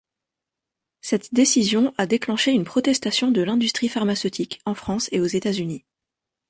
Cette 1.01 1.31
décision 1.31 1.93
a 1.99 2.07
déclenché 2.07 2.53
une 2.53 2.63
protestation 2.63 3.29
de 3.29 3.43
l'industrie 3.43 3.87
pharmaceutique 3.87 4.59
en 4.65 4.73
France 4.73 5.07
et 5.11 5.19
aux 5.21 5.25
États-Unis. 5.27 5.85